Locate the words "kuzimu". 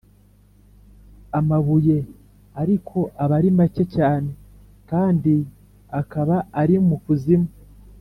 7.05-7.49